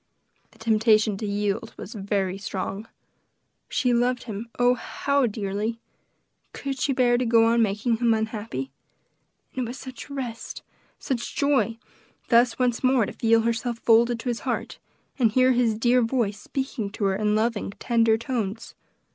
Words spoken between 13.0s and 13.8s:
to feel herself